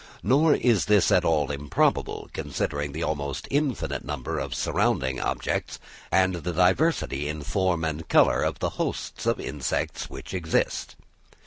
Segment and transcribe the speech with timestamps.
[0.23, 5.77] Nor is this at all improbable, considering the almost infinite number of surrounding objects
[6.11, 10.95] and the diversity in form and colour of the hosts of insects which exist.